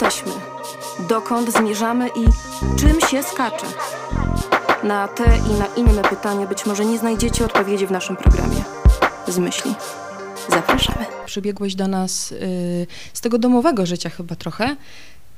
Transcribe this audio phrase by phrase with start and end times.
[0.00, 0.32] jesteśmy,
[1.08, 2.24] dokąd zmierzamy i
[2.78, 3.66] czym się skacze.
[4.82, 8.64] Na te i na inne pytania być może nie znajdziecie odpowiedzi w naszym programie.
[9.28, 9.74] Z myśli.
[10.48, 11.06] Zapraszamy.
[11.26, 14.76] Przybiegłeś do nas y, z tego domowego życia chyba trochę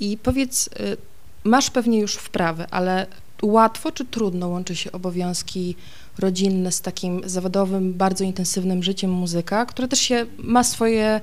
[0.01, 0.97] i powiedz, y,
[1.45, 3.07] masz pewnie już wprawę, ale
[3.43, 5.77] łatwo czy trudno łączy się obowiązki
[6.19, 11.21] rodzinne z takim zawodowym, bardzo intensywnym życiem muzyka, które też się ma swoje,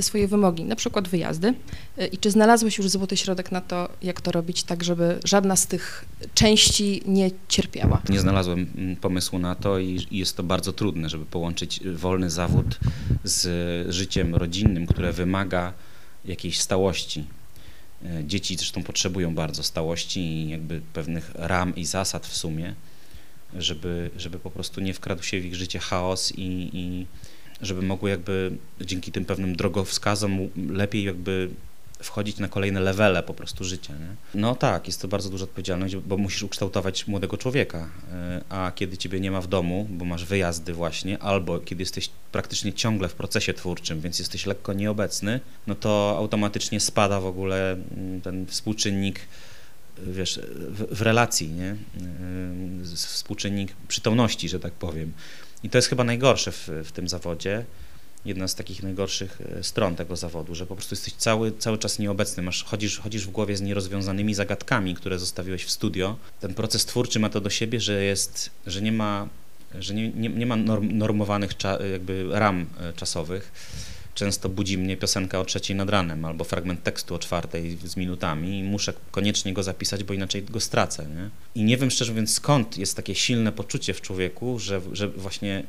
[0.00, 1.54] swoje wymogi, na przykład wyjazdy.
[2.12, 5.66] I czy znalazłeś już złoty środek na to, jak to robić tak, żeby żadna z
[5.66, 8.02] tych części nie cierpiała?
[8.08, 12.78] Nie znalazłem mm, pomysłu na to i jest to bardzo trudne, żeby połączyć wolny zawód
[13.24, 15.72] z życiem rodzinnym, które wymaga
[16.24, 17.24] jakiejś stałości.
[18.04, 22.74] E, dzieci zresztą potrzebują bardzo stałości i jakby pewnych ram i zasad w sumie
[23.56, 27.06] żeby, żeby po prostu nie wkradł się w ich życie chaos i, i
[27.60, 31.50] żeby mogły jakby dzięki tym pewnym drogowskazom lepiej jakby
[32.02, 33.94] wchodzić na kolejne levele po prostu życia.
[33.94, 34.40] Nie?
[34.40, 38.96] No tak, jest to bardzo duża odpowiedzialność, bo musisz ukształtować młodego człowieka, e, a kiedy
[38.96, 43.14] ciebie nie ma w domu, bo masz wyjazdy właśnie, albo kiedy jesteś praktycznie ciągle w
[43.14, 49.20] procesie twórczym, więc jesteś lekko nieobecny, no to automatycznie spada w ogóle mm, ten współczynnik
[50.06, 51.76] wiesz, w, w relacji, nie?
[52.94, 55.12] Współczynnik przytomności, że tak powiem.
[55.62, 57.64] I to jest chyba najgorsze w, w tym zawodzie,
[58.24, 61.98] jedna z takich najgorszych e, stron tego zawodu, że po prostu jesteś cały, cały czas
[61.98, 66.16] nieobecny, masz, chodzisz, chodzisz w głowie z nierozwiązanymi zagadkami, które zostawiłeś w studio.
[66.40, 69.28] Ten proces twórczy ma to do siebie, że jest, że nie ma,
[69.78, 73.52] że nie, nie, nie ma norm, normowanych cza, jakby ram e, czasowych
[74.18, 78.58] często budzi mnie piosenka o trzeciej nad ranem albo fragment tekstu o czwartej z minutami
[78.58, 81.06] i muszę koniecznie go zapisać, bo inaczej go stracę.
[81.06, 81.30] Nie?
[81.54, 85.64] I nie wiem szczerze mówiąc skąd jest takie silne poczucie w człowieku, że, że właśnie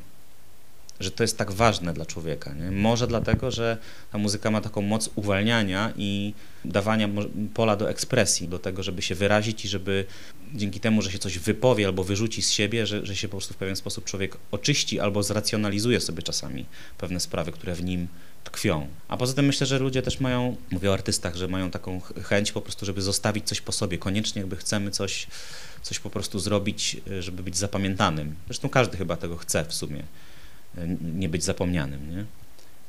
[0.99, 2.53] że to jest tak ważne dla człowieka.
[2.53, 2.71] Nie?
[2.71, 3.77] Może dlatego, że
[4.11, 6.33] ta muzyka ma taką moc uwalniania i
[6.65, 7.09] dawania
[7.53, 10.05] pola do ekspresji, do tego, żeby się wyrazić i żeby
[10.53, 13.53] dzięki temu, że się coś wypowie albo wyrzuci z siebie, że, że się po prostu
[13.53, 16.65] w pewien sposób człowiek oczyści albo zracjonalizuje sobie czasami
[16.97, 18.07] pewne sprawy, które w nim
[18.43, 18.87] tkwią.
[19.07, 22.51] A poza tym myślę, że ludzie też mają, mówię o artystach, że mają taką chęć
[22.51, 23.97] po prostu, żeby zostawić coś po sobie.
[23.97, 25.27] Koniecznie jakby chcemy coś,
[25.81, 28.35] coś po prostu zrobić, y, żeby być zapamiętanym.
[28.45, 30.03] Zresztą każdy chyba tego chce w sumie,
[31.15, 32.25] nie być zapomnianym, nie?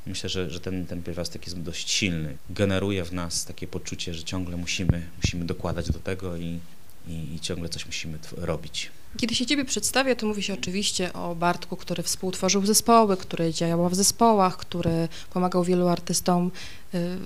[0.06, 2.36] Myślę, że, że ten, ten pierwiastek jest dość silny.
[2.50, 6.60] Generuje w nas takie poczucie, że ciągle musimy, musimy dokładać do tego i,
[7.08, 8.90] i, i ciągle coś musimy robić.
[9.16, 13.88] Kiedy się Ciebie przedstawia, to mówi się oczywiście o Bartku, który współtworzył zespoły, który działał
[13.88, 16.50] w zespołach, który pomagał wielu artystom y,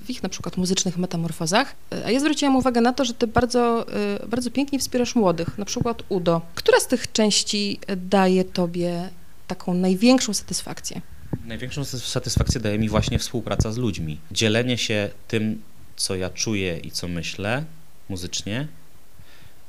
[0.05, 1.75] w ich na przykład muzycznych metamorfozach.
[2.05, 3.85] A ja zwróciłam uwagę na to, że Ty bardzo,
[4.23, 6.41] y, bardzo pięknie wspierasz młodych, na przykład Udo.
[6.55, 9.09] Która z tych części daje Tobie
[9.47, 11.01] taką największą satysfakcję?
[11.45, 14.17] Największą satysfakcję daje mi właśnie współpraca z ludźmi.
[14.31, 15.61] Dzielenie się tym,
[15.95, 17.65] co ja czuję i co myślę
[18.09, 18.67] muzycznie,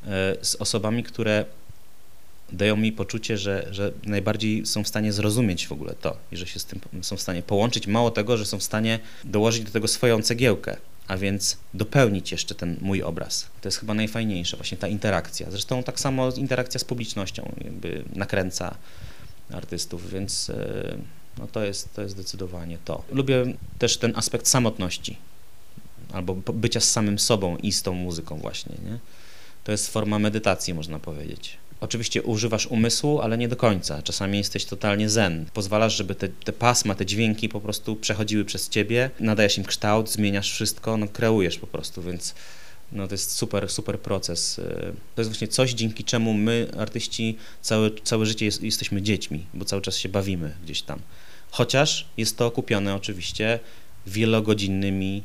[0.05, 0.09] y,
[0.43, 1.45] z osobami, które
[2.53, 6.47] dają mi poczucie, że, że najbardziej są w stanie zrozumieć w ogóle to i że
[6.47, 7.87] się z tym są w stanie połączyć.
[7.87, 10.77] Mało tego, że są w stanie dołożyć do tego swoją cegiełkę,
[11.09, 13.47] a więc dopełnić jeszcze ten mój obraz.
[13.61, 15.51] To jest chyba najfajniejsze, właśnie ta interakcja.
[15.51, 18.75] Zresztą tak samo interakcja z publicznością jakby nakręca
[19.51, 20.99] artystów, więc e,
[21.39, 23.03] no to, jest, to jest zdecydowanie to.
[23.13, 25.17] Lubię też ten aspekt samotności
[26.13, 28.75] albo bycia z samym sobą i z tą muzyką właśnie.
[28.85, 28.99] Nie?
[29.65, 31.57] To jest forma medytacji, można powiedzieć.
[31.81, 34.03] Oczywiście używasz umysłu, ale nie do końca.
[34.03, 35.47] Czasami jesteś totalnie zen.
[35.55, 40.11] Pozwalasz, żeby te, te pasma, te dźwięki po prostu przechodziły przez ciebie, nadajesz im kształt,
[40.11, 42.35] zmieniasz wszystko, no kreujesz po prostu, więc
[42.93, 44.61] no to jest super, super proces.
[45.15, 49.65] To jest właśnie coś, dzięki czemu my, artyści, całe, całe życie jest, jesteśmy dziećmi, bo
[49.65, 51.01] cały czas się bawimy gdzieś tam.
[51.51, 53.59] Chociaż jest to okupione oczywiście
[54.07, 55.23] wielogodzinnymi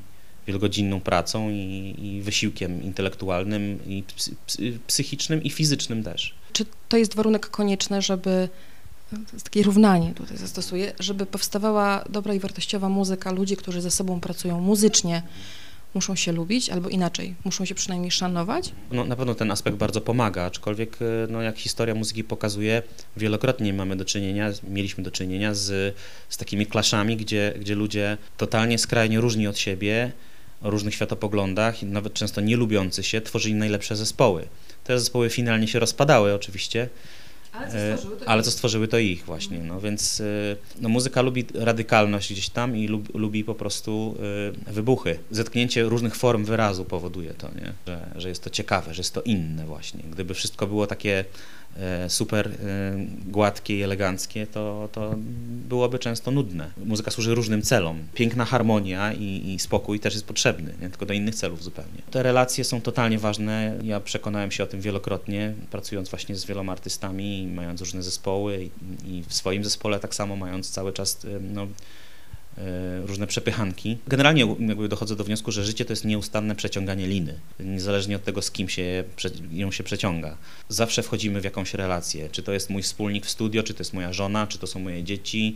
[0.48, 4.04] wielogodzinną pracą i, i wysiłkiem intelektualnym, i
[4.88, 6.34] psychicznym, i fizycznym też.
[6.54, 8.50] Czy to jest warunek konieczny, żeby
[9.12, 13.92] to jest takie równanie tutaj zastosuję, żeby powstawała dobra i wartościowa muzyka, ludzie, którzy ze
[13.92, 15.24] sobą pracują muzycznie,
[15.94, 18.72] muszą się lubić, albo inaczej, muszą się przynajmniej szanować?
[18.92, 22.82] No, na pewno ten aspekt bardzo pomaga, aczkolwiek e, no, jak historia muzyki pokazuje,
[23.18, 25.96] wielokrotnie mamy do czynienia, mieliśmy do czynienia z,
[26.30, 30.12] z takimi klaszami, gdzie, gdzie ludzie totalnie skrajnie różni od siebie,
[30.62, 34.48] o różnych światopoglądach, nawet często nie lubiący się, tworzyli najlepsze zespoły.
[34.84, 36.90] Te zespoły finalnie się rozpadały oczywiście,
[37.52, 40.24] ale co e, stworzyły to, ale co stworzyły to ich właśnie, no więc e,
[40.82, 44.16] no, muzyka lubi radykalność gdzieś tam i lub, lubi po prostu
[44.70, 45.20] y, wybuchy.
[45.32, 47.74] Zetknięcie różnych form wyrazu powoduje to, nie?
[47.88, 50.04] Że, że jest to ciekawe, że jest to inne właśnie.
[50.12, 51.71] Gdyby wszystko było takie e,
[52.08, 52.52] super e,
[53.26, 55.16] gładkie i eleganckie, to, to
[55.70, 56.72] byłoby często nudne.
[56.86, 58.00] Muzyka służy różnym celom.
[58.14, 60.90] Piękna harmonia i, i spokój też jest potrzebny, nie?
[60.90, 62.02] tylko do innych celów zupełnie.
[62.12, 63.80] Te relacje są totalnie ważne.
[63.84, 68.70] Ja przekonałem się o tym wielokrotnie, pracując właśnie z wieloma artystami, mając różne zespoły
[69.06, 72.01] i, i w swoim zespole tak samo mając cały czas no, E,
[73.06, 73.98] różne przepychanki.
[74.08, 78.42] Generalnie jakby dochodzę do wniosku, że życie to jest nieustanne przeciąganie liny, niezależnie od tego,
[78.42, 79.04] z kim się
[79.52, 80.38] ją się przeciąga.
[80.70, 83.94] Zawsze wchodzimy w jakąś relację, czy to jest mój wspólnik w studio, czy to jest
[83.94, 85.56] moja żona, czy to są moje dzieci,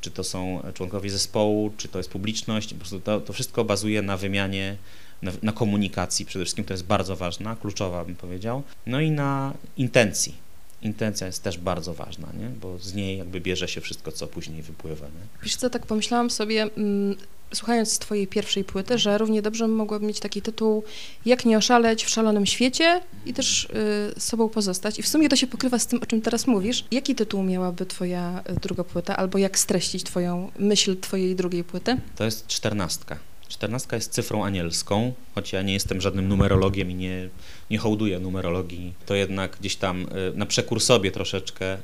[0.00, 2.72] czy to są członkowie zespołu, czy to jest publiczność.
[2.72, 4.76] Po prostu to, to wszystko bazuje na wymianie,
[5.22, 9.54] na, na komunikacji przede wszystkim, to jest bardzo ważna, kluczowa bym powiedział, no i na
[9.76, 10.45] intencji
[10.86, 12.48] intencja jest też bardzo ważna, nie?
[12.48, 15.06] bo z niej jakby bierze się wszystko, co później wypływa.
[15.06, 15.42] Nie?
[15.42, 17.16] Wiesz co, tak pomyślałam sobie, mm,
[17.54, 20.84] słuchając twojej pierwszej płyty, że równie dobrze mogłaby mieć taki tytuł
[21.26, 24.98] Jak nie oszaleć w szalonym świecie i też y, sobą pozostać.
[24.98, 26.84] I w sumie to się pokrywa z tym, o czym teraz mówisz.
[26.90, 31.96] Jaki tytuł miałaby twoja y, druga płyta, albo jak streścić twoją myśl twojej drugiej płyty?
[32.16, 33.18] To jest czternastka.
[33.48, 37.28] Czternastka jest cyfrą anielską, choć ja nie jestem żadnym numerologiem i nie,
[37.70, 41.78] nie hołduję numerologii, to jednak gdzieś tam e, na przekór sobie troszeczkę e,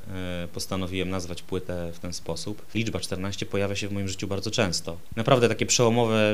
[0.53, 2.67] postanowiłem nazwać płytę w ten sposób.
[2.75, 4.97] Liczba 14 pojawia się w moim życiu bardzo często.
[5.17, 6.33] Naprawdę takie przełomowe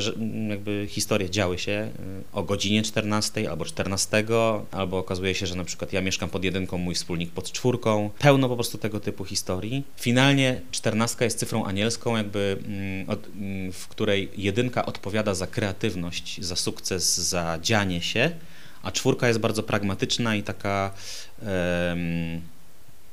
[0.48, 1.90] jakby historie działy się e,
[2.32, 4.24] o godzinie 14 albo 14,
[4.70, 8.10] albo okazuje się, że na przykład ja mieszkam pod jedynką, mój wspólnik pod czwórką.
[8.18, 9.84] Pełno po prostu tego typu historii.
[9.96, 16.56] Finalnie 14 jest cyfrą anielską, jakby mm, mm, w której jedynka odpowiada za kreatywność, za
[16.56, 18.30] sukces, za dzianie się,
[18.82, 20.90] a czwórka jest bardzo pragmatyczna i taka
[21.42, 22.40] um,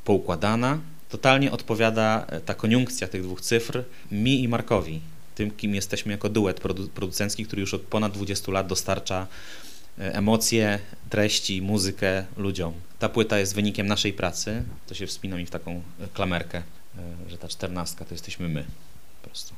[0.05, 0.79] poukładana.
[1.09, 5.01] Totalnie odpowiada e, ta koniunkcja tych dwóch cyfr mi i Markowi,
[5.35, 9.27] tym kim jesteśmy jako duet produ producencki, który już od ponad 20 lat dostarcza
[9.99, 10.79] e, emocje,
[11.09, 12.73] treści, muzykę ludziom.
[12.99, 16.63] Ta płyta jest wynikiem naszej pracy, to się wspina mi w taką e, klamerkę,
[17.27, 18.65] że ta czternastka to jesteśmy my.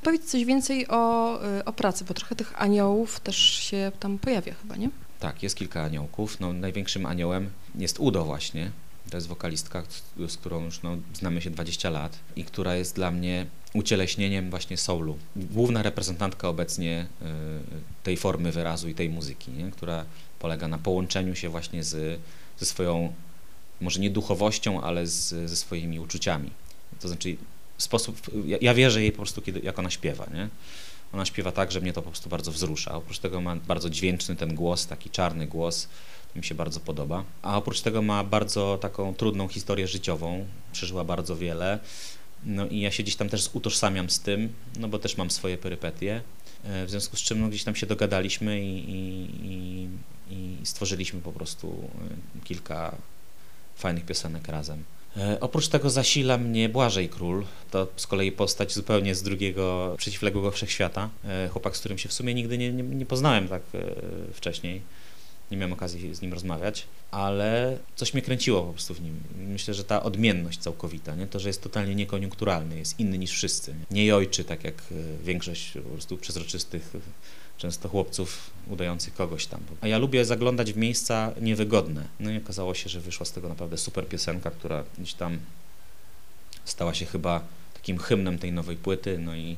[0.03, 1.33] Powiedz coś więcej o,
[1.65, 4.89] o pracy, bo trochę tych aniołów też się tam pojawia chyba, nie?
[5.19, 6.39] Tak, jest kilka aniołków.
[6.39, 8.71] No, największym aniołem jest Udo właśnie.
[9.09, 9.83] To jest wokalistka,
[10.27, 14.77] z którą już no, znamy się 20 lat i która jest dla mnie ucieleśnieniem właśnie
[14.77, 15.17] soulu.
[15.35, 17.25] Główna reprezentantka obecnie y,
[18.03, 19.71] tej formy wyrazu i tej muzyki, nie?
[19.71, 20.05] która
[20.39, 22.19] polega na połączeniu się właśnie z,
[22.59, 23.13] ze swoją,
[23.81, 26.51] może nie duchowością, ale z, ze swoimi uczuciami.
[26.99, 27.37] To znaczy
[27.77, 30.49] sposób, ja, ja wierzę jej po prostu, kiedy, jak ona śpiewa, nie?
[31.13, 32.95] Ona śpiewa tak, że mnie to po prostu bardzo wzrusza.
[32.95, 35.87] Oprócz tego ma bardzo dźwięczny ten głos, taki czarny głos,
[36.35, 37.23] mi się bardzo podoba.
[37.41, 41.79] A oprócz tego ma bardzo taką trudną historię życiową, przeżyła bardzo wiele.
[42.45, 45.57] No i ja się gdzieś tam też utożsamiam z tym, no bo też mam swoje
[45.57, 46.21] perypetie,
[46.63, 49.87] e, w związku z czym no, gdzieś tam się dogadaliśmy i, i, i,
[50.29, 51.89] i stworzyliśmy po prostu
[52.37, 52.95] e, kilka
[53.75, 54.83] fajnych piosenek razem.
[55.17, 60.51] E, oprócz tego zasila mnie Błażej Król, to z kolei postać zupełnie z drugiego, przeciwległego
[60.51, 61.09] wszechświata.
[61.25, 63.79] E, chłopak, z którym się w sumie nigdy nie, nie, nie poznałem tak e,
[64.33, 64.81] wcześniej.
[65.51, 69.19] Nie miałem okazji z nim rozmawiać, ale coś mnie kręciło po prostu w nim.
[69.35, 71.27] Myślę, że ta odmienność całkowita, nie?
[71.27, 73.75] to, że jest totalnie niekoniunkturalny, jest inny niż wszyscy.
[73.91, 74.83] Nie jojczy, tak jak
[75.23, 76.93] większość po prostu przezroczystych
[77.57, 79.61] często chłopców udających kogoś tam.
[79.81, 82.07] A ja lubię zaglądać w miejsca niewygodne.
[82.19, 85.39] No i okazało się, że wyszła z tego naprawdę super piosenka, która gdzieś tam
[86.65, 87.41] stała się chyba
[87.73, 89.57] takim hymnem tej nowej płyty, no i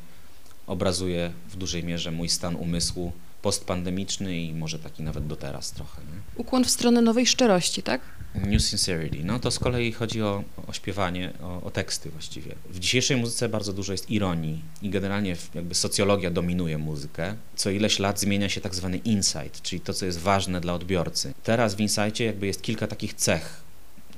[0.68, 6.02] obrazuje w dużej mierze mój stan umysłu postpandemiczny i może taki nawet do teraz trochę.
[6.02, 6.22] Nie?
[6.36, 8.02] Ukłon w stronę nowej szczerości, tak?
[8.36, 9.24] New Sincerity.
[9.24, 12.56] No to z kolei chodzi o, o śpiewanie, o, o, teksty właściwie.
[12.70, 17.36] W dzisiejszej muzyce bardzo dużo jest ironii i generalnie jakby socjologia dominuje muzykę.
[17.56, 21.34] Co ileś lat zmienia się tak zwany insight, czyli to, co jest ważne dla odbiorcy.
[21.44, 23.62] Teraz w insightie jakby jest kilka takich cech,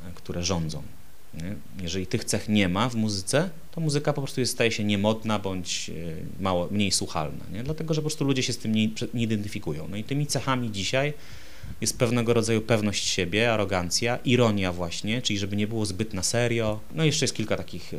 [0.10, 0.84] e, które rządzą.
[1.82, 5.40] Jeżeli tych cech nie ma w muzyce, to muzyka po prostu jest, staje się niemodna
[5.40, 5.94] bądź e,
[6.44, 7.64] mało, mniej słuchalna, nie?
[7.64, 9.88] dlatego że po prostu ludzie się z tym nie, nie identyfikują.
[9.88, 11.14] No i tymi cechami dzisiaj
[11.82, 16.80] jest pewnego rodzaju pewność siebie, arogancja, ironia właśnie, czyli żeby nie było zbyt na serio.
[16.96, 17.98] No jeszcze jest kilka takich, e,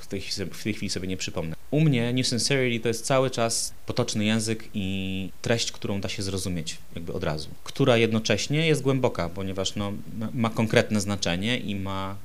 [0.00, 0.20] w tej,
[0.52, 1.56] w tej chwili sobie nie przypomnę.
[1.70, 6.22] U mnie New Sincerity to jest cały czas potoczny język i treść, którą da się
[6.22, 9.92] zrozumieć jakby od razu, która jednocześnie jest głęboka, ponieważ no,
[10.34, 12.16] ma konkretne znaczenie i ma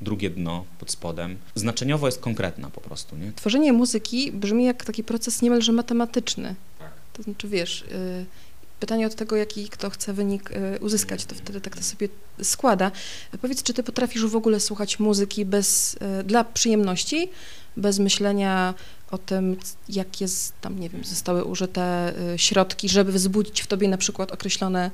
[0.00, 1.36] drugie dno pod spodem.
[1.54, 3.16] Znaczeniowo jest konkretna po prostu.
[3.16, 3.32] Nie?
[3.32, 6.54] Tworzenie muzyki brzmi jak taki proces niemalże matematyczny.
[6.78, 6.92] Tak.
[7.12, 8.26] To znaczy, wiesz, y,
[8.80, 12.08] pytanie od tego, jaki kto chce wynik y, uzyskać, to wtedy tak to sobie
[12.42, 12.90] składa.
[13.40, 17.30] Powiedz, czy ty potrafisz w ogóle słuchać muzyki bez, y, dla przyjemności,
[17.76, 18.74] bez myślenia
[19.10, 19.56] o tym,
[19.88, 20.26] jakie
[20.60, 24.90] tam, nie wiem, zostały użyte środki, żeby wzbudzić w tobie na przykład określone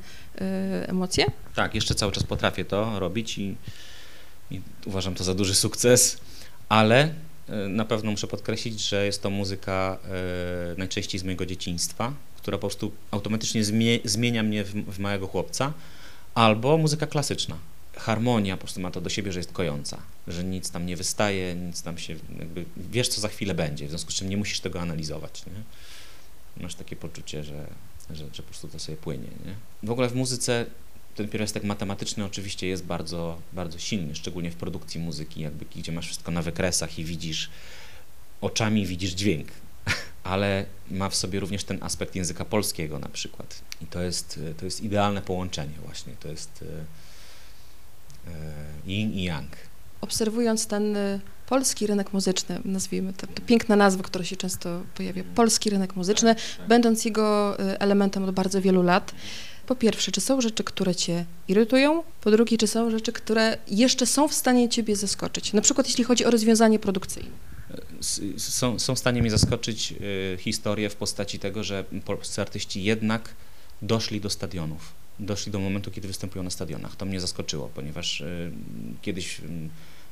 [0.86, 1.24] emocje?
[1.54, 3.56] Tak, jeszcze cały czas potrafię to robić i
[4.50, 6.18] i uważam to za duży sukces,
[6.68, 7.14] ale
[7.48, 12.58] e, na pewno muszę podkreślić, że jest to muzyka e, najczęściej z mojego dzieciństwa, która
[12.58, 13.64] po prostu automatycznie
[14.04, 15.72] zmienia mnie w, małego chłopca,
[16.34, 17.56] albo muzyka klasyczna.
[17.96, 21.54] Harmonia po prostu ma to do siebie, że jest kojąca, że nic tam nie wystaje,
[21.54, 24.60] nic tam się, jakby wiesz, co za chwilę będzie, w związku z czym nie musisz
[24.60, 25.46] tego analizować.
[25.46, 26.62] Nie?
[26.62, 27.66] Masz takie poczucie, że,
[28.10, 29.28] że, że po prostu to sobie płynie.
[29.44, 29.54] Nie?
[29.82, 30.66] W ogóle w muzyce
[31.14, 36.06] ten pierwiastek matematyczny oczywiście jest bardzo, bardzo silny, szczególnie w produkcji muzyki, jakby, gdzie masz
[36.06, 37.50] wszystko na wykresach i widzisz,
[38.40, 39.48] oczami widzisz dźwięk,
[40.24, 43.62] ale ma w sobie również ten aspekt języka polskiego na przykład.
[43.82, 46.64] I to jest, to jest idealne połączenie właśnie, to jest
[48.26, 49.56] e, e, yin i yang.
[50.00, 55.24] Obserwując ten e, polski rynek muzyczny, nazwijmy to, to piękna nazwa, która się często pojawia,
[55.34, 56.34] polski rynek muzyczny,
[56.68, 59.14] będąc jego elementem od bardzo wielu lat,
[59.70, 62.02] po pierwsze, czy są rzeczy, które cię irytują?
[62.20, 65.52] Po drugie, czy są rzeczy, które jeszcze są w stanie ciebie zaskoczyć?
[65.52, 67.30] Na przykład jeśli chodzi o rozwiązanie produkcyjne.
[68.36, 73.34] Są, są w stanie mnie zaskoczyć y, historie w postaci tego, że polscy artyści jednak
[73.82, 74.92] doszli do stadionów.
[75.18, 76.96] Doszli do momentu, kiedy występują na stadionach.
[76.96, 78.52] To mnie zaskoczyło, ponieważ y,
[79.02, 79.42] kiedyś y,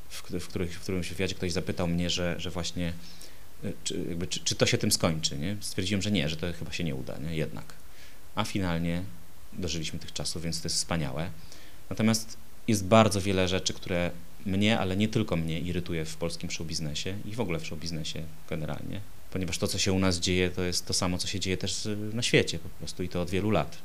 [0.09, 2.93] w, w, których, w którymś wywiadzie ktoś zapytał mnie, że, że właśnie
[3.85, 5.38] czy, jakby, czy, czy, to się tym skończy.
[5.38, 5.57] Nie?
[5.61, 7.37] Stwierdziłem, że nie, że to chyba się nie uda, nie?
[7.37, 7.75] jednak.
[8.35, 9.03] A finalnie
[9.52, 11.31] dożyliśmy tych czasów, więc to jest wspaniałe.
[11.90, 12.37] Natomiast
[12.69, 14.11] jest bardzo wiele rzeczy, które
[14.47, 19.00] mnie, ale nie tylko mnie irytuje w polskim showbiznesie i w ogóle w showbiznesie generalnie,
[19.31, 21.88] ponieważ to, co się u nas dzieje, to jest to samo, co się dzieje też
[22.12, 23.78] na świecie po prostu i to od wielu lat.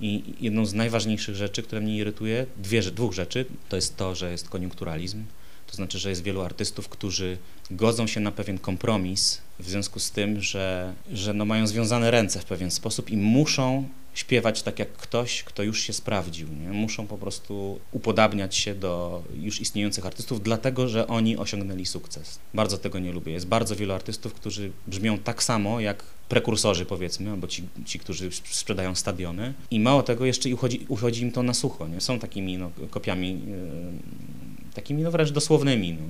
[0.00, 4.30] I jedną z najważniejszych rzeczy, które mnie irytuje, dwie, dwóch rzeczy, to jest to, że
[4.30, 5.24] jest koniunkturalizm,
[5.66, 7.38] to znaczy, że jest wielu artystów, którzy
[7.70, 12.40] godzą się na pewien kompromis w związku z tym, że, że no mają związane ręce
[12.40, 16.48] w pewien sposób i muszą śpiewać tak jak ktoś, kto już się sprawdził.
[16.48, 16.68] Nie?
[16.68, 22.38] Muszą po prostu upodabniać się do już istniejących artystów, dlatego że oni osiągnęli sukces.
[22.54, 23.32] Bardzo tego nie lubię.
[23.32, 28.30] Jest bardzo wielu artystów, którzy brzmią tak samo jak prekursorzy powiedzmy, albo ci, ci którzy
[28.50, 31.88] sprzedają stadiony i mało tego jeszcze uchodzi, uchodzi im to na sucho.
[31.88, 32.00] Nie?
[32.00, 35.92] Są takimi no, kopiami, yy, takimi no, wręcz dosłownymi.
[35.92, 36.02] No.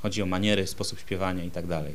[0.00, 1.94] Chodzi o maniery, sposób śpiewania i tak dalej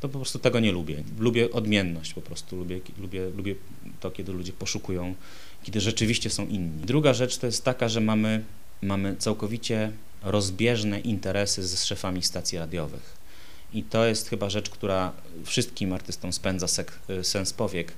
[0.00, 1.02] to po prostu tego nie lubię.
[1.18, 3.54] Lubię odmienność po prostu, lubię, lubię, lubię
[4.00, 5.14] to, kiedy ludzie poszukują,
[5.62, 6.86] kiedy rzeczywiście są inni.
[6.86, 8.44] Druga rzecz to jest taka, że mamy,
[8.82, 13.24] mamy całkowicie rozbieżne interesy z szefami stacji radiowych.
[13.72, 15.12] I to jest chyba rzecz, która
[15.44, 17.92] wszystkim artystom spędza sek, sens powiek,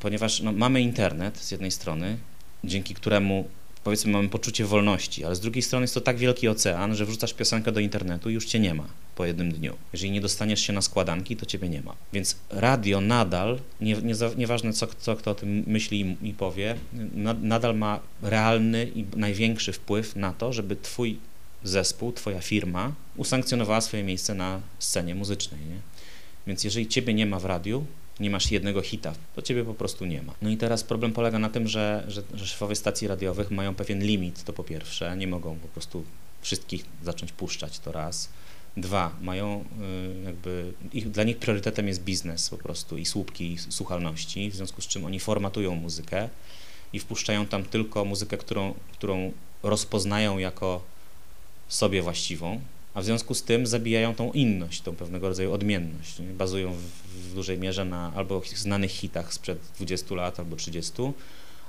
[0.00, 2.18] ponieważ no, mamy internet z jednej strony,
[2.64, 3.48] dzięki któremu
[3.84, 7.34] powiedzmy mamy poczucie wolności, ale z drugiej strony jest to tak wielki ocean, że wrzucasz
[7.34, 9.76] piosenkę do internetu i już cię nie ma po jednym dniu.
[9.92, 11.94] Jeżeli nie dostaniesz się na składanki, to ciebie nie ma.
[12.12, 16.76] Więc radio nadal, nie, nie, nieważne co, co kto o tym myśli i, i powie,
[17.42, 21.18] nadal ma realny i największy wpływ na to, żeby twój
[21.64, 25.60] zespół, twoja firma usankcjonowała swoje miejsce na scenie muzycznej.
[25.60, 25.78] Nie?
[26.46, 27.86] Więc jeżeli ciebie nie ma w radiu,
[28.20, 30.34] nie masz jednego hita, to ciebie po prostu nie ma.
[30.42, 34.04] No i teraz problem polega na tym, że, że, że szefowie stacji radiowych mają pewien
[34.04, 36.04] limit, to po pierwsze, nie mogą po prostu
[36.42, 38.28] wszystkich zacząć puszczać, to raz.
[38.76, 39.64] Dwa, mają
[40.20, 44.54] y, jakby, ich, dla nich priorytetem jest biznes po prostu i słupki i słuchalności, w
[44.54, 46.28] związku z czym oni formatują muzykę
[46.92, 50.82] i wpuszczają tam tylko muzykę, którą, którą rozpoznają jako
[51.68, 52.60] sobie właściwą,
[52.94, 56.18] a w związku z tym zabijają tą inność, tą pewnego rodzaju odmienność.
[56.18, 56.26] Nie?
[56.26, 56.82] Bazują w,
[57.30, 60.92] w, dużej mierze na albo znanych hitach sprzed 20 lat albo 30,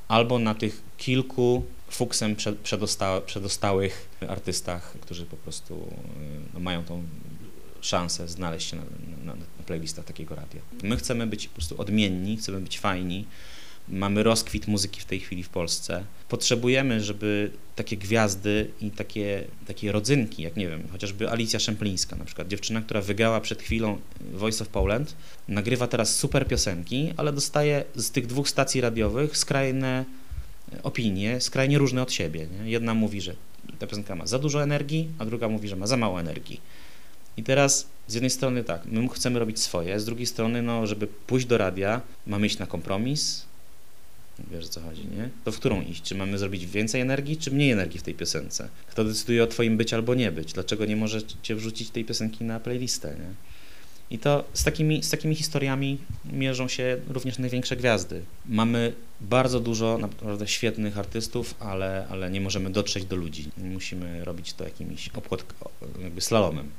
[0.08, 5.94] albo na tych kilku fuksem przedosta przedostałych artystach, którzy po prostu
[6.54, 7.04] no, mają tą
[7.82, 8.84] szansę znaleźć się na,
[9.24, 10.62] na, na playlistach takiego radia.
[10.84, 13.26] My chcemy być po prostu odmienni, chcemy być fajni,
[13.90, 16.04] mamy rozkwit muzyki w tej chwili w Polsce.
[16.30, 22.26] Potrzebujemy, żeby takie gwiazdy i takie, takie rodzynki, jak nie wiem, chociażby Alicja Szemplińska na
[22.26, 23.98] przykład, dziewczyna, która wygrała przed chwilą
[24.34, 25.16] Voice of Poland,
[25.48, 30.06] nagrywa teraz super piosenki, ale dostaje z tych dwóch stacji radiowych skrajne
[30.84, 32.48] opinie, skrajnie różne od siebie.
[32.48, 32.72] Nie?
[32.72, 33.36] Jedna mówi, że
[33.80, 36.62] ta piosenka ma za dużo energii, a druga mówi, że ma za mało energii.
[37.38, 41.08] I teraz z jednej strony tak, my chcemy robić swoje, z drugiej strony, no, żeby
[41.08, 43.46] pójść do radia, mamy iść na kompromis,
[44.52, 45.30] Wiesz co chodzi, nie?
[45.44, 46.02] To w którą iść?
[46.02, 48.70] Czy mamy zrobić więcej energii, czy mniej energii w tej piosence?
[48.88, 50.54] Kto decyduje o twoim być albo nie być?
[50.54, 53.34] Dlaczego nie możecie wrzucić tej piosenki na playlistę, nie?
[54.10, 58.22] I to z takimi, z takimi historiami mierzą się również największe gwiazdy.
[58.46, 63.50] Mamy bardzo dużo naprawdę świetnych artystów, ale, ale nie możemy dotrzeć do ludzi.
[63.58, 65.46] Musimy robić to jakimś obchod,
[66.02, 66.70] jakby slalomem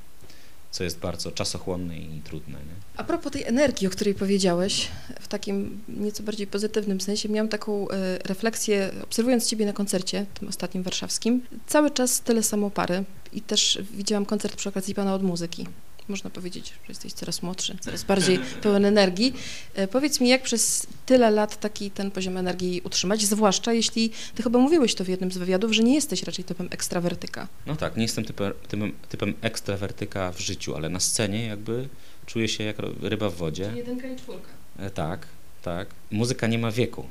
[0.76, 2.59] co jest bardzo czasochłonne i trudne.
[2.59, 2.75] Nie?
[2.97, 4.88] A propos tej energii, o której powiedziałeś,
[5.21, 7.28] w takim nieco bardziej pozytywnym sensie.
[7.28, 11.42] Miałam taką e, refleksję, obserwując Ciebie na koncercie, tym ostatnim warszawskim.
[11.66, 15.66] Cały czas tyle samo pary i też widziałam koncert przy okazji Pana od muzyki.
[16.08, 19.34] Można powiedzieć, że jesteś coraz młodszy, coraz bardziej pełen energii.
[19.75, 24.42] E, powiedz mi, jak przez tyle lat taki ten poziom energii utrzymać, zwłaszcza jeśli Ty
[24.42, 27.48] chyba mówiłeś to w jednym z wywiadów, że nie jesteś raczej typem ekstrawertyka.
[27.66, 31.88] No tak, nie jestem typem, typem, typem ekstrawertyka w życiu, ale na scenie jakby
[32.26, 33.72] czuję się jak ryba w wodzie.
[33.76, 34.48] Jedynka i czwórka.
[34.78, 35.26] E, Tak,
[35.62, 35.88] tak.
[36.10, 37.08] Muzyka nie ma wieku.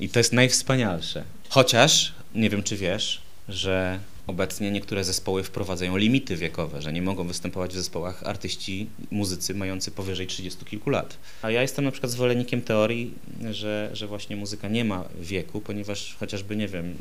[0.00, 1.24] I to jest najwspanialsze.
[1.48, 7.26] Chociaż, nie wiem czy wiesz, że obecnie niektóre zespoły wprowadzają limity wiekowe, że nie mogą
[7.26, 11.18] występować w zespołach artyści, muzycy mający powyżej 30 kilku lat.
[11.42, 13.14] A ja jestem na przykład zwolennikiem teorii,
[13.50, 16.94] że, że właśnie muzyka nie ma wieku, ponieważ chociażby, nie wiem,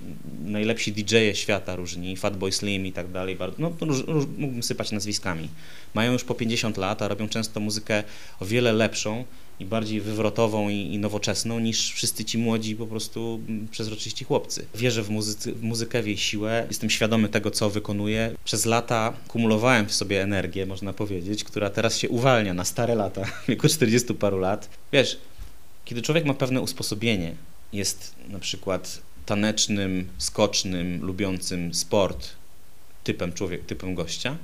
[0.46, 4.92] najlepsi DJ-e świata różni, Fatboy Slim i tak dalej, bardzo, no róż, róż, mógłbym sypać
[4.92, 5.50] nazwiskami,
[5.94, 8.04] mają już po 50 lat, a robią często muzykę
[8.40, 9.26] o wiele lepszą
[9.60, 14.66] i bardziej wywrotową i, i nowoczesną niż wszyscy ci młodzi po prostu mm, przezroczyści chłopcy.
[14.76, 15.10] Wierzę w,
[15.56, 18.36] w muzykę, w jej siłę, jestem świadomy tego, co wykonuję.
[18.44, 23.26] Przez lata kumulowałem w sobie energię, można powiedzieć, która teraz się uwalnia na stare lata,
[23.44, 24.70] w wieku 40 paru lat.
[24.92, 25.18] Wiesz,
[25.86, 27.36] kiedy człowiek ma pewne usposobienie,
[27.74, 32.28] jest na przykład tanecznym, skocznym, lubiącym sport
[33.04, 34.38] typem człowiek, typem gościa,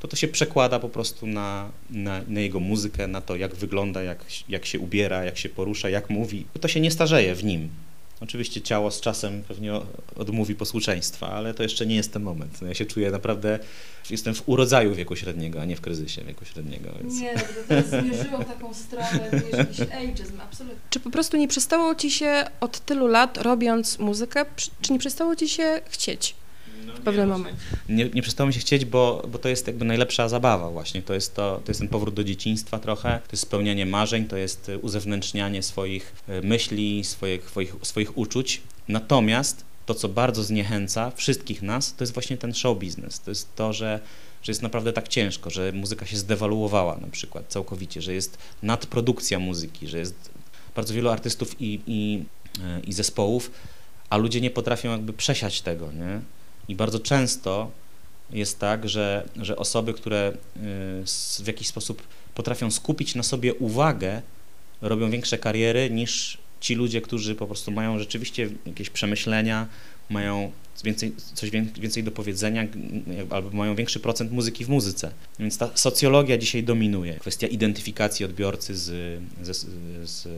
[0.00, 4.02] to to się przekłada po prostu na, na, na, jego muzykę, na to, jak wygląda,
[4.02, 6.46] jak, jak się ubiera, jak się porusza, jak mówi.
[6.60, 7.68] To się nie starzeje w nim.
[8.20, 9.72] Oczywiście ciało z czasem pewnie
[10.16, 12.62] odmówi posłuszeństwa, ale to jeszcze nie jest ten moment.
[12.62, 13.58] No ja się czuję naprawdę,
[14.10, 16.90] jestem w urodzaju wieku średniego, a nie w kryzysie wieku średniego.
[17.00, 17.20] Więc...
[17.20, 20.80] Nie, to teraz zmierzyło taką stronę, wiesz, jakiś ageism, absolutnie.
[20.90, 24.44] Czy po prostu nie przestało Ci się od tylu lat, robiąc muzykę,
[24.80, 26.34] czy nie przestało Ci się chcieć?
[26.96, 27.60] W pewnym momencie.
[27.88, 31.02] Nie, nie przestało mi się chcieć, bo, bo to jest jakby najlepsza zabawa właśnie.
[31.02, 34.36] To jest, to, to jest ten powrót do dzieciństwa trochę, to jest spełnianie marzeń, to
[34.36, 36.12] jest uzewnętrznianie swoich
[36.42, 38.62] myśli, swoich, swoich, swoich uczuć.
[38.88, 43.20] Natomiast to, co bardzo zniechęca wszystkich nas, to jest właśnie ten show biznes.
[43.20, 44.00] To jest to, że
[44.44, 49.38] że jest naprawdę tak ciężko, że muzyka się zdewaluowała na przykład całkowicie, że jest nadprodukcja
[49.38, 50.30] muzyki, że jest
[50.76, 52.24] bardzo wielu artystów i, i,
[52.86, 53.50] i zespołów,
[54.10, 56.20] a ludzie nie potrafią jakby przesiać tego, nie?
[56.68, 57.70] I bardzo często
[58.30, 60.32] jest tak, że, że osoby, które
[61.42, 62.02] w jakiś sposób
[62.34, 64.22] potrafią skupić na sobie uwagę,
[64.82, 69.66] robią większe kariery niż ci ludzie, którzy po prostu mają rzeczywiście jakieś przemyślenia,
[70.10, 70.52] mają
[70.84, 72.66] więcej, coś więcej do powiedzenia
[73.30, 75.10] albo mają większy procent muzyki w muzyce.
[75.38, 77.14] Więc ta socjologia dzisiaj dominuje.
[77.14, 79.66] Kwestia identyfikacji odbiorcy z, z,
[80.04, 80.28] z,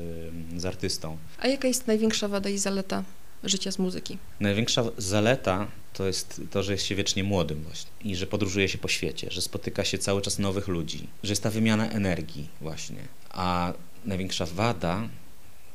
[0.56, 1.16] z artystą.
[1.38, 3.04] A jaka jest największa wada i zaleta
[3.48, 4.18] życia z muzyki?
[4.40, 8.78] Największa zaleta to jest to, że jest się wiecznie młodym właśnie i że podróżuje się
[8.78, 12.98] po świecie, że spotyka się cały czas nowych ludzi, że jest ta wymiana energii właśnie.
[13.30, 13.72] A
[14.04, 15.09] największa wada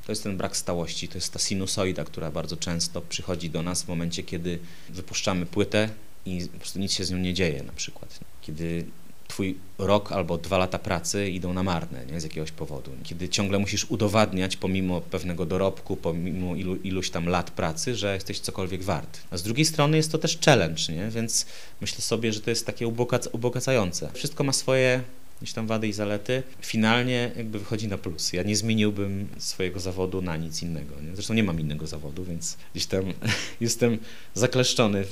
[0.05, 3.83] to jest ten brak stałości, to jest ta sinusoida, która bardzo często przychodzi do nas
[3.83, 5.89] w momencie, kiedy wypuszczamy płytę
[6.25, 8.19] i po prostu nic się z nią nie dzieje na przykład.
[8.41, 8.85] Kiedy
[9.31, 12.21] twój rok albo dwa lata pracy idą na marne nie?
[12.21, 12.91] z jakiegoś powodu.
[13.03, 18.39] Kiedy ciągle musisz udowadniać, pomimo pewnego dorobku, pomimo ilu, iluś tam lat pracy, że jesteś
[18.39, 19.19] cokolwiek wart.
[19.31, 21.09] A z drugiej strony jest to też challenge, nie?
[21.09, 21.45] więc
[21.81, 24.11] myślę sobie, że to jest takie ubogac ubogacające.
[24.13, 25.01] Wszystko ma swoje
[25.41, 26.43] gdzieś tam wady i zalety.
[26.61, 28.33] Finalnie jakby wychodzi na plus.
[28.33, 31.01] Ja nie zmieniłbym swojego zawodu na nic innego.
[31.01, 31.15] Nie?
[31.15, 33.03] Zresztą nie mam innego zawodu, więc gdzieś tam
[33.61, 33.97] jestem
[34.33, 35.05] zakleszczony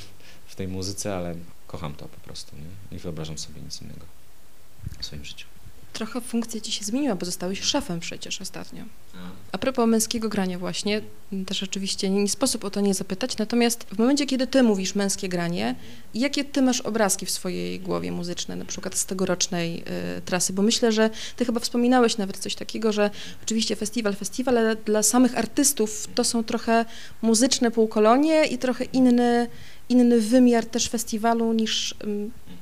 [0.47, 1.35] w tej muzyce, ale
[1.71, 2.55] kocham to po prostu.
[2.55, 4.05] Nie, nie wyobrażam sobie nic innego
[4.99, 5.47] w swoim życiu.
[5.93, 8.83] Trochę funkcja ci się zmieniła, bo zostałeś szefem przecież ostatnio.
[9.51, 11.01] A propos męskiego grania właśnie,
[11.45, 14.95] też oczywiście nie, nie sposób o to nie zapytać, natomiast w momencie, kiedy ty mówisz
[14.95, 15.75] męskie granie,
[16.13, 19.83] jakie ty masz obrazki w swojej głowie muzyczne, na przykład z tegorocznej
[20.17, 20.53] y, trasy?
[20.53, 23.09] Bo myślę, że ty chyba wspominałeś nawet coś takiego, że
[23.43, 26.85] oczywiście festiwal, festiwal, ale dla samych artystów to są trochę
[27.21, 29.47] muzyczne półkolonie i trochę inny,
[29.89, 31.95] inny wymiar też festiwalu niż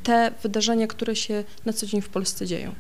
[0.04, 2.76] te wydarzenia, które się na co dzień w Polsce dzieją?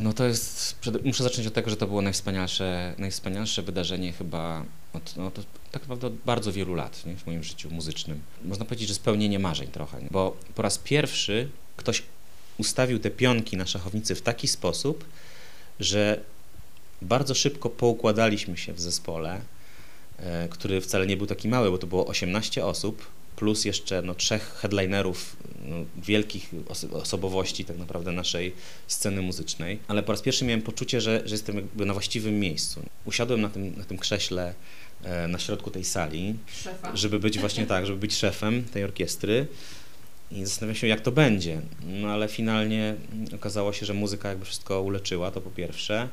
[0.00, 5.16] No to jest, muszę zacząć od tego, że to było najwspanialsze, najwspanialsze wydarzenie chyba od,
[5.16, 5.30] no
[5.72, 8.20] tak naprawdę od bardzo wielu lat nie, w moim życiu muzycznym.
[8.44, 10.08] Można powiedzieć, że spełnienie marzeń trochę, nie?
[10.10, 12.02] bo po raz pierwszy ktoś
[12.58, 15.04] ustawił te pionki na szachownicy w taki sposób,
[15.80, 16.20] że
[17.02, 19.40] bardzo szybko poukładaliśmy się w zespole,
[20.18, 24.14] e, który wcale nie był taki mały, bo to było 18 osób, plus jeszcze no,
[24.14, 26.50] trzech headlinerów, no, wielkich
[26.92, 28.52] osobowości tak naprawdę naszej
[28.86, 32.82] sceny muzycznej, ale po raz pierwszy miałem poczucie, że, że jestem jakby na właściwym miejscu.
[33.04, 34.54] Usiadłem na tym, na tym krześle
[35.04, 36.96] e, na środku tej sali, Szefa.
[36.96, 39.46] żeby być właśnie tak, żeby być szefem tej orkiestry
[40.30, 41.60] i zastanawiam się, jak to będzie.
[41.86, 42.94] No ale finalnie
[43.34, 46.08] okazało się, że muzyka jakby wszystko uleczyła, to po pierwsze,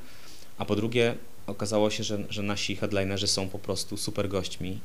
[0.58, 1.16] a po drugie
[1.48, 4.80] okazało się, że, że nasi headlinerzy są po prostu super gośćmi,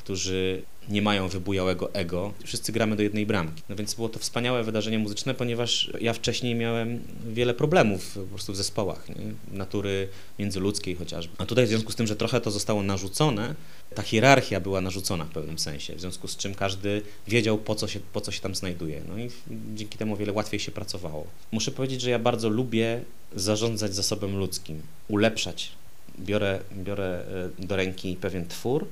[0.00, 2.32] którzy nie mają wybujałego ego.
[2.44, 3.62] Wszyscy gramy do jednej bramki.
[3.68, 8.52] No więc było to wspaniałe wydarzenie muzyczne, ponieważ ja wcześniej miałem wiele problemów po prostu
[8.52, 9.16] w zespołach, nie?
[9.52, 10.08] natury
[10.38, 11.34] międzyludzkiej chociażby.
[11.38, 13.54] A tutaj w związku z tym, że trochę to zostało narzucone,
[13.94, 17.88] ta hierarchia była narzucona w pewnym sensie, w związku z czym każdy wiedział, po co
[17.88, 19.02] się, po co się tam znajduje.
[19.08, 19.30] No i
[19.74, 21.26] dzięki temu o wiele łatwiej się pracowało.
[21.52, 23.00] Muszę powiedzieć, że ja bardzo lubię
[23.36, 25.72] zarządzać zasobem ludzkim, ulepszać.
[26.18, 27.24] Biorę, biorę
[27.58, 28.86] e, do ręki pewien twór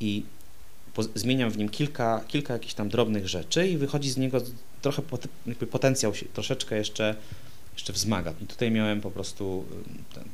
[0.00, 0.22] i
[1.14, 4.40] zmieniam w nim kilka, kilka jakichś tam drobnych rzeczy i wychodzi z niego
[4.82, 5.28] trochę pot,
[5.70, 7.16] potencjał się troszeczkę jeszcze,
[7.72, 8.34] jeszcze wzmaga.
[8.42, 9.64] I tutaj miałem po prostu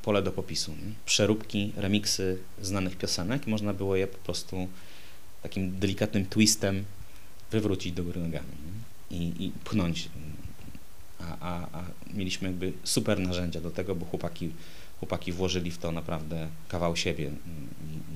[0.03, 0.71] pole do popisu.
[0.71, 0.93] Nie?
[1.07, 4.69] Przeróbki, remiksy znanych piosenek i można było je po prostu
[5.43, 6.85] takim delikatnym twistem
[7.51, 8.47] wywrócić do góry nogami?
[9.11, 10.09] I, i pchnąć.
[11.21, 14.51] A, a, a mieliśmy jakby super narzędzia do tego, bo chłopaki
[14.99, 18.16] chłopaki włożyli w to naprawdę kawał siebie i,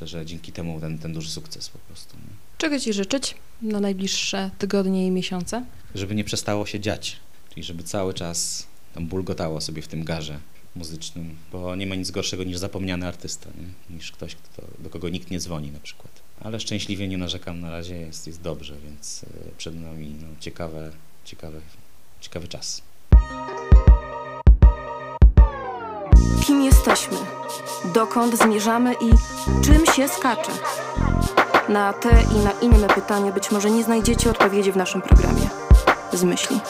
[0.00, 2.16] myślę, że dzięki temu ten, ten duży sukces po prostu.
[2.16, 2.34] Nie?
[2.58, 5.64] Czego Ci życzyć na najbliższe tygodnie i miesiące?
[5.94, 7.16] Żeby nie przestało się dziać,
[7.48, 10.38] czyli żeby cały czas tam bulgotało sobie w tym garze
[10.76, 13.96] muzycznym, bo nie ma nic gorszego niż zapomniany artysta, nie?
[13.96, 16.22] niż ktoś, kto, do kogo nikt nie dzwoni na przykład.
[16.40, 19.26] Ale szczęśliwie nie narzekam na razie, jest, jest dobrze, więc e,
[19.58, 20.90] przed nami no, ciekawe,
[21.24, 21.60] ciekawe,
[22.20, 22.82] ciekawy czas.
[26.50, 27.16] Kim jesteśmy?
[27.84, 29.10] Dokąd zmierzamy i
[29.64, 30.52] czym się skacze?
[31.68, 35.48] Na te i na inne pytania być może nie znajdziecie odpowiedzi w naszym programie.
[36.12, 36.60] Z myśli.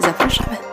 [0.00, 0.65] Zapraszamy.